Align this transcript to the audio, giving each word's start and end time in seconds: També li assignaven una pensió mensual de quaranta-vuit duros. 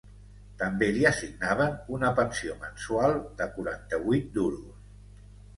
També 0.61 0.87
li 0.95 1.05
assignaven 1.09 1.75
una 1.97 2.11
pensió 2.21 2.55
mensual 2.63 3.15
de 3.43 3.49
quaranta-vuit 3.59 4.37
duros. 4.39 5.33